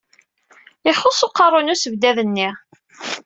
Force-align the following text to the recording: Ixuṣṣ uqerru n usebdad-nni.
Ixuṣṣ 0.91 1.21
uqerru 1.27 1.59
n 1.61 1.73
usebdad-nni. 1.73 2.49